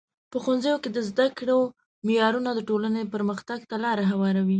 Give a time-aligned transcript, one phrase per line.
[0.31, 1.59] په ښوونځیو کې د زده کړو
[2.05, 4.49] معیارونه د ټولنې پرمختګ ته لار هواروي.